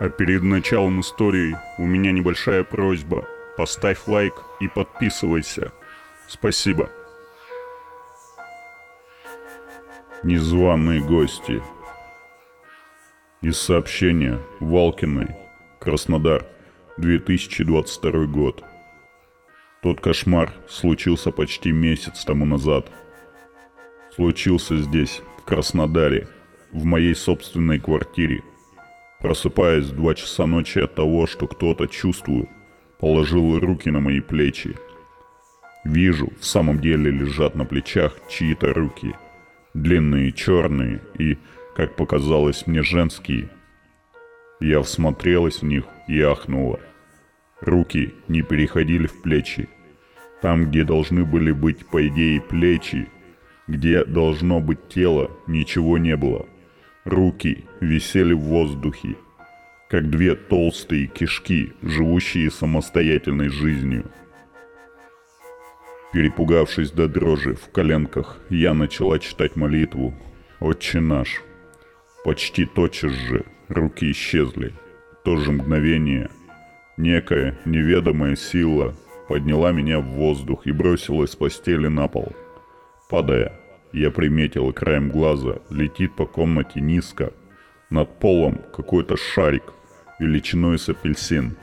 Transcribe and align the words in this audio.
А 0.00 0.08
перед 0.08 0.42
началом 0.42 1.00
истории 1.00 1.56
у 1.78 1.86
меня 1.86 2.10
небольшая 2.10 2.64
просьба. 2.64 3.28
Поставь 3.56 4.06
лайк 4.08 4.34
и 4.60 4.66
подписывайся. 4.66 5.72
Спасибо. 6.26 6.90
Незваные 10.24 11.00
гости. 11.00 11.62
Из 13.40 13.58
сообщения 13.58 14.40
Валкиной, 14.58 15.36
Краснодар, 15.78 16.46
2022 16.96 18.26
год. 18.26 18.64
Тот 19.82 20.00
кошмар 20.00 20.52
случился 20.66 21.30
почти 21.30 21.70
месяц 21.70 22.24
тому 22.24 22.46
назад. 22.46 22.90
Случился 24.14 24.78
здесь, 24.78 25.20
в 25.38 25.42
Краснодаре, 25.42 26.26
в 26.72 26.84
моей 26.84 27.14
собственной 27.14 27.78
квартире. 27.78 28.42
Просыпаясь 29.24 29.86
в 29.86 29.96
два 29.96 30.14
часа 30.14 30.44
ночи 30.44 30.80
от 30.80 30.96
того, 30.96 31.26
что 31.26 31.46
кто-то, 31.46 31.86
чувствую, 31.86 32.46
положил 33.00 33.58
руки 33.58 33.90
на 33.90 33.98
мои 33.98 34.20
плечи. 34.20 34.76
Вижу, 35.82 36.30
в 36.38 36.44
самом 36.44 36.78
деле 36.78 37.10
лежат 37.10 37.54
на 37.54 37.64
плечах 37.64 38.18
чьи-то 38.28 38.74
руки. 38.74 39.14
Длинные, 39.72 40.30
черные 40.30 41.00
и, 41.18 41.38
как 41.74 41.96
показалось 41.96 42.66
мне, 42.66 42.82
женские. 42.82 43.48
Я 44.60 44.82
всмотрелась 44.82 45.62
в 45.62 45.64
них 45.64 45.84
и 46.06 46.20
ахнула. 46.20 46.80
Руки 47.62 48.12
не 48.28 48.42
переходили 48.42 49.06
в 49.06 49.22
плечи. 49.22 49.70
Там, 50.42 50.66
где 50.66 50.84
должны 50.84 51.24
были 51.24 51.52
быть, 51.52 51.86
по 51.86 52.06
идее, 52.06 52.42
плечи, 52.42 53.08
где 53.68 54.04
должно 54.04 54.60
быть 54.60 54.88
тело, 54.90 55.30
ничего 55.46 55.96
не 55.96 56.14
было. 56.14 56.44
Руки 57.04 57.66
висели 57.80 58.32
в 58.32 58.40
воздухе, 58.40 59.16
как 59.90 60.08
две 60.08 60.34
толстые 60.34 61.06
кишки, 61.06 61.74
живущие 61.82 62.50
самостоятельной 62.50 63.50
жизнью. 63.50 64.10
Перепугавшись 66.14 66.92
до 66.92 67.06
дрожи 67.06 67.54
в 67.54 67.70
коленках, 67.70 68.40
я 68.48 68.72
начала 68.72 69.18
читать 69.18 69.54
молитву 69.54 70.14
«Отче 70.60 71.00
наш». 71.00 71.42
Почти 72.24 72.64
тотчас 72.64 73.12
же 73.12 73.44
руки 73.68 74.10
исчезли. 74.10 74.72
В 75.12 75.24
то 75.24 75.36
же 75.36 75.52
мгновение 75.52 76.30
некая 76.96 77.58
неведомая 77.66 78.34
сила 78.34 78.94
подняла 79.28 79.72
меня 79.72 80.00
в 80.00 80.06
воздух 80.06 80.66
и 80.66 80.72
бросила 80.72 81.26
с 81.26 81.36
постели 81.36 81.88
на 81.88 82.08
пол. 82.08 82.32
Падая, 83.10 83.60
я 83.94 84.10
приметил 84.10 84.72
краем 84.72 85.08
глаза, 85.08 85.58
летит 85.70 86.16
по 86.16 86.26
комнате 86.26 86.80
низко. 86.80 87.32
Над 87.90 88.18
полом 88.18 88.60
какой-то 88.74 89.16
шарик, 89.16 89.62
величиной 90.18 90.80
с 90.80 90.88
апельсин, 90.88 91.56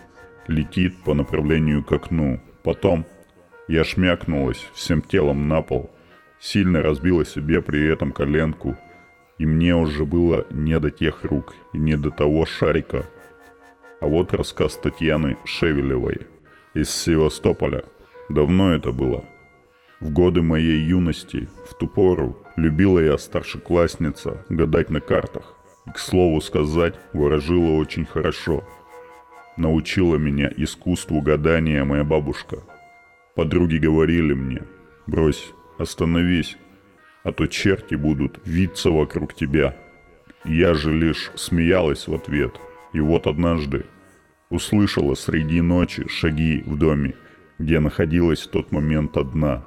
летит 0.48 0.96
по 1.04 1.14
направлению 1.14 1.84
к 1.84 1.92
окну. 1.92 2.40
Потом 2.64 3.06
я 3.68 3.84
шмякнулась 3.84 4.66
всем 4.74 5.02
телом 5.02 5.50
на 5.50 5.62
пол, 5.62 5.92
сильно 6.40 6.82
разбила 6.82 7.26
себе 7.26 7.62
при 7.62 7.86
этом 7.86 8.14
коленку, 8.14 8.78
и 9.38 9.46
мне 9.46 9.76
уже 9.76 10.06
было 10.06 10.46
не 10.52 10.80
до 10.80 10.90
тех 10.90 11.26
рук 11.26 11.54
и 11.74 11.78
не 11.78 11.98
до 11.98 12.12
того 12.12 12.46
шарика. 12.46 13.06
А 14.00 14.08
вот 14.08 14.34
рассказ 14.34 14.78
Татьяны 14.78 15.36
Шевелевой 15.44 16.22
из 16.74 16.90
Севастополя. 16.92 17.84
Давно 18.30 18.74
это 18.74 18.94
было. 18.94 19.26
В 20.02 20.10
годы 20.10 20.42
моей 20.42 20.80
юности, 20.80 21.48
в 21.70 21.76
ту 21.76 21.88
пору, 21.88 22.36
любила 22.56 22.98
я 22.98 23.20
старшеклассница 23.20 24.44
гадать 24.50 24.90
на 24.90 25.00
картах. 25.00 25.56
И, 25.86 25.92
к 25.92 26.00
слову 26.00 26.42
сказать, 26.42 26.96
ворожила 27.14 27.78
очень 27.78 28.06
хорошо. 28.06 28.68
Научила 29.58 30.16
меня 30.16 30.52
искусству 30.58 31.22
гадания 31.22 31.86
моя 31.86 32.04
бабушка. 32.04 32.64
Подруги 33.36 33.78
говорили 33.78 34.34
мне, 34.34 34.64
брось, 35.06 35.54
остановись, 35.78 36.58
а 37.24 37.32
то 37.32 37.46
черти 37.46 37.94
будут 37.94 38.40
виться 38.44 38.90
вокруг 38.90 39.36
тебя. 39.36 39.78
Я 40.44 40.74
же 40.74 40.92
лишь 40.92 41.32
смеялась 41.36 42.08
в 42.08 42.16
ответ. 42.16 42.60
И 42.92 43.00
вот 43.00 43.28
однажды 43.28 43.86
услышала 44.50 45.14
среди 45.14 45.62
ночи 45.62 46.08
шаги 46.08 46.64
в 46.66 46.76
доме, 46.76 47.14
где 47.60 47.80
находилась 47.80 48.42
в 48.42 48.50
тот 48.50 48.72
момент 48.72 49.16
одна. 49.16 49.64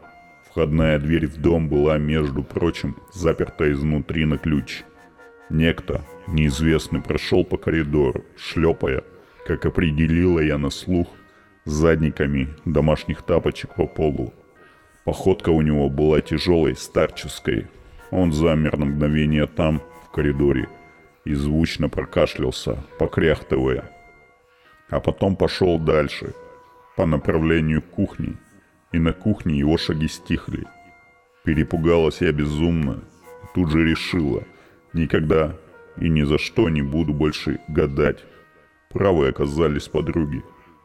Входная 0.54 1.00
дверь 1.00 1.26
в 1.26 1.36
дом 1.38 1.68
была, 1.68 1.98
между 1.98 2.44
прочим, 2.44 2.96
заперта 3.12 3.72
изнутри 3.72 4.24
на 4.24 4.38
ключ. 4.38 4.84
Некто, 5.50 6.04
неизвестный, 6.28 7.02
прошел 7.02 7.44
по 7.44 7.56
коридору, 7.56 8.24
шлепая, 8.36 9.02
как 9.48 9.66
определила 9.66 10.38
я 10.38 10.56
на 10.56 10.70
слух, 10.70 11.08
задниками 11.64 12.50
домашних 12.64 13.22
тапочек 13.22 13.74
по 13.74 13.88
полу. 13.88 14.32
Походка 15.04 15.50
у 15.50 15.60
него 15.60 15.90
была 15.90 16.20
тяжелой, 16.20 16.76
старческой. 16.76 17.66
Он 18.12 18.32
замер 18.32 18.78
на 18.78 18.84
мгновение 18.84 19.48
там, 19.48 19.82
в 20.06 20.12
коридоре, 20.12 20.68
и 21.24 21.34
звучно 21.34 21.88
прокашлялся, 21.88 22.78
покряхтывая. 23.00 23.90
А 24.88 25.00
потом 25.00 25.34
пошел 25.34 25.80
дальше, 25.80 26.32
по 26.96 27.06
направлению 27.06 27.82
к 27.82 27.86
кухне, 27.86 28.36
и 28.94 28.98
на 29.00 29.12
кухне 29.12 29.58
его 29.58 29.76
шаги 29.76 30.06
стихли. 30.06 30.66
Перепугалась 31.44 32.20
я 32.20 32.30
безумно, 32.30 33.02
тут 33.52 33.70
же 33.72 33.84
решила, 33.84 34.44
никогда 34.92 35.56
и 36.00 36.08
ни 36.08 36.22
за 36.22 36.38
что 36.38 36.68
не 36.68 36.80
буду 36.82 37.12
больше 37.12 37.58
гадать. 37.66 38.24
Правы 38.90 39.28
оказались 39.28 39.88
подруги. 39.88 40.44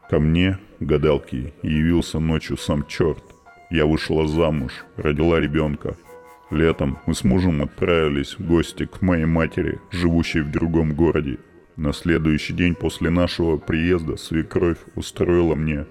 Ко 0.09 0.19
мне, 0.19 0.57
гадалки, 0.79 1.53
явился 1.61 2.19
ночью 2.19 2.57
сам 2.57 2.83
черт. 2.87 3.23
Я 3.69 3.85
вышла 3.85 4.27
замуж, 4.27 4.71
родила 4.97 5.39
ребенка. 5.39 5.95
Летом 6.49 6.97
мы 7.05 7.13
с 7.13 7.23
мужем 7.23 7.61
отправились 7.61 8.39
в 8.39 8.47
гости 8.47 8.87
к 8.87 9.03
моей 9.03 9.25
матери, 9.25 9.79
живущей 9.91 10.41
в 10.41 10.49
другом 10.49 10.95
городе. 10.95 11.37
На 11.75 11.93
следующий 11.93 12.53
день 12.53 12.73
после 12.73 13.11
нашего 13.11 13.57
приезда 13.57 14.17
свекровь 14.17 14.79
устроила 14.95 15.53
мне 15.53 15.85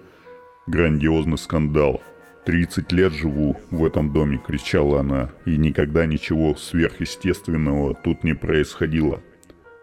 грандиозный 0.69 1.39
скандал. 1.39 2.03
«Тридцать 2.45 2.93
лет 2.93 3.13
живу 3.13 3.57
в 3.71 3.85
этом 3.85 4.13
доме»,— 4.13 4.41
кричала 4.47 5.01
она,— 5.01 5.31
«и 5.45 5.57
никогда 5.57 6.07
ничего 6.07 6.55
сверхъестественного 6.55 7.95
тут 7.95 8.25
не 8.25 8.35
происходило. 8.35 9.21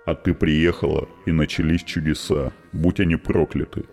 А 0.06 0.16
ты 0.16 0.34
приехала, 0.34 1.08
и 1.26 1.32
начались 1.32 1.84
чудеса, 1.84 2.54
будь 2.72 3.00
они 3.00 3.16
прокляты. 3.16 3.86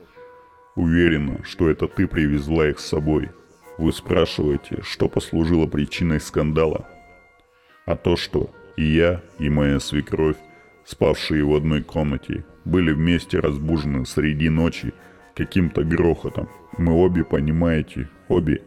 Уверена, 0.75 1.41
что 1.45 1.69
это 1.69 1.87
ты 1.87 2.07
привезла 2.07 2.69
их 2.69 2.81
с 2.81 2.87
собой. 2.87 3.31
Вы 3.79 3.93
спрашиваете, 3.93 4.81
что 4.83 5.09
послужило 5.09 5.67
причиной 5.67 6.21
скандала? 6.21 6.87
А 7.87 7.97
то, 7.97 8.17
что 8.17 8.51
и 8.77 8.85
я, 8.85 9.23
и 9.39 9.49
моя 9.49 9.81
свекровь, 9.81 10.37
спавшие 10.85 11.45
в 11.45 11.55
одной 11.55 11.83
комнате, 11.83 12.45
были 12.65 12.93
вместе 12.93 13.39
разбужены 13.41 14.07
среди 14.07 14.49
ночи 14.49 14.93
каким-то 15.35 15.83
грохотом. 15.85 16.49
Мы 16.78 16.94
обе, 16.94 17.25
понимаете, 17.25 18.09
обе, 18.28 18.62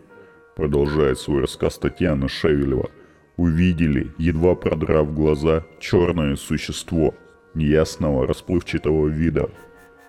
продолжает 0.55 1.19
свой 1.19 1.41
рассказ 1.41 1.77
Татьяна 1.77 2.27
Шевелева, 2.27 2.89
увидели, 3.37 4.11
едва 4.17 4.55
продрав 4.55 5.13
глаза, 5.13 5.63
черное 5.79 6.35
существо 6.35 7.15
неясного 7.55 8.27
расплывчатого 8.27 9.07
вида. 9.07 9.49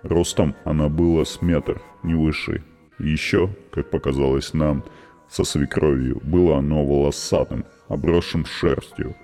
Ростом 0.02 0.54
она 0.64 0.88
была 0.88 1.24
с 1.24 1.40
метр, 1.42 1.80
не 2.02 2.14
выше, 2.14 2.62
еще, 2.98 3.50
как 3.72 3.90
показалось 3.90 4.52
нам, 4.54 4.84
со 5.28 5.44
свекровью, 5.44 6.20
было 6.22 6.58
оно 6.58 6.84
волосатым, 6.84 7.64
обросшим 7.88 8.44
шерстью. 8.44 9.16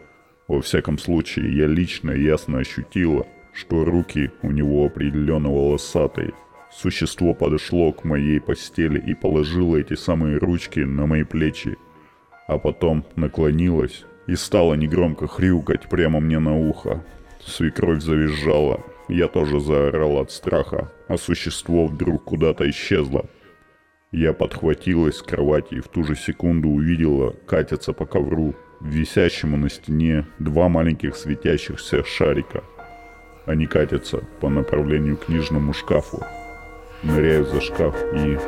Во 0.49 0.61
всяком 0.61 0.99
случае, 0.99 1.57
я 1.57 1.67
лично 1.67 2.11
ясно 2.11 2.59
ощутила, 2.59 3.27
что 3.53 3.85
руки 3.85 4.31
у 4.43 4.51
него 4.51 4.87
определенно 4.87 5.51
волосатые. 5.51 6.33
Существо 6.73 7.35
подошло 7.35 7.93
к 7.93 8.05
моей 8.05 8.41
постели 8.41 8.99
и 8.99 9.15
положило 9.15 9.77
эти 9.77 9.95
самые 9.95 10.39
ручки 10.39 10.81
на 10.81 11.07
мои 11.07 11.23
плечи, 11.23 11.77
а 12.49 12.59
потом 12.59 13.05
наклонилось 13.15 14.05
и 14.27 14.35
стало 14.37 14.75
негромко 14.75 15.27
хрюкать 15.27 15.89
прямо 15.89 16.19
мне 16.21 16.39
на 16.39 16.57
ухо. 16.57 17.05
Свекровь 17.45 18.03
завизжала, 18.03 18.81
я 19.09 19.29
тоже 19.29 19.61
заорал 19.61 20.19
от 20.19 20.31
страха, 20.31 20.91
а 21.09 21.19
существо 21.19 21.87
вдруг 21.87 22.25
куда-то 22.25 22.69
исчезло. 22.71 23.27
Я 24.11 24.33
подхватилась 24.33 25.17
с 25.17 25.23
кровати 25.23 25.75
и 25.75 25.81
в 25.81 25.89
ту 25.89 26.05
же 26.05 26.17
секунду 26.17 26.69
увидела 26.69 27.35
катиться 27.47 27.93
по 27.93 28.07
ковру, 28.07 28.55
висящему 28.81 29.57
на 29.57 29.69
стене, 29.69 30.27
два 30.39 30.69
маленьких 30.69 31.17
светящихся 31.17 32.05
шарика. 32.05 32.63
Они 33.45 33.67
катятся 33.67 34.25
по 34.41 34.49
направлению 34.49 35.17
к 35.17 35.27
книжному 35.27 35.73
шкафу. 35.73 36.25
Ныряю 37.03 37.45
за 37.45 37.61
шкаф 37.61 37.95
и... 38.15 38.39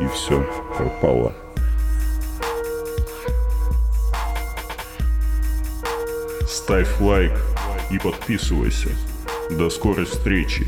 и 0.00 0.08
все, 0.08 0.42
пропало. 0.76 1.34
Ставь 6.46 7.00
лайк 7.00 7.32
и 7.90 7.98
подписывайся. 7.98 8.90
До 9.50 9.68
скорой 9.68 10.06
встречи. 10.06 10.66